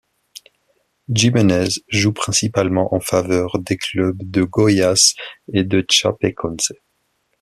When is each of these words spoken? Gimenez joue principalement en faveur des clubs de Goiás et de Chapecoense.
Gimenez 1.11 1.77
joue 1.87 2.11
principalement 2.11 2.95
en 2.95 2.99
faveur 2.99 3.59
des 3.59 3.77
clubs 3.77 4.17
de 4.19 4.41
Goiás 4.41 5.13
et 5.53 5.63
de 5.63 5.85
Chapecoense. 5.91 6.71